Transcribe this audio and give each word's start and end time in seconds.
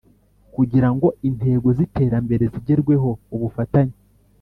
Kugira 0.55 0.89
ngo 0.93 1.07
intego 1.29 1.67
z’ 1.77 1.79
iterambere 1.85 2.43
zigerweho 2.53 3.09
ubufatanye 3.35 3.95